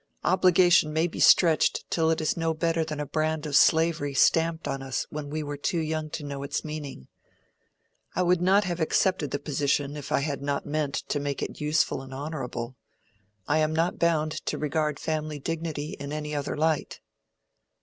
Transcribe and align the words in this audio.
Obligation 0.23 0.91
may 0.91 1.05
be 1.05 1.19
stretched 1.19 1.85
till 1.91 2.09
it 2.09 2.19
is 2.19 2.35
no 2.35 2.55
better 2.55 2.83
than 2.83 2.99
a 2.99 3.05
brand 3.05 3.45
of 3.45 3.55
slavery 3.55 4.15
stamped 4.15 4.67
on 4.67 4.81
us 4.81 5.05
when 5.11 5.29
we 5.29 5.43
were 5.43 5.57
too 5.57 5.77
young 5.77 6.09
to 6.09 6.23
know 6.23 6.41
its 6.41 6.65
meaning. 6.65 7.07
I 8.15 8.23
would 8.23 8.41
not 8.41 8.63
have 8.63 8.79
accepted 8.79 9.29
the 9.29 9.37
position 9.37 9.95
if 9.95 10.11
I 10.11 10.21
had 10.21 10.41
not 10.41 10.65
meant 10.65 10.95
to 11.09 11.19
make 11.19 11.43
it 11.43 11.61
useful 11.61 12.01
and 12.01 12.15
honorable. 12.15 12.75
I 13.47 13.59
am 13.59 13.73
not 13.75 13.99
bound 13.99 14.31
to 14.47 14.57
regard 14.57 14.99
family 14.99 15.37
dignity 15.37 15.95
in 15.99 16.11
any 16.11 16.33
other 16.33 16.57
light." 16.57 16.99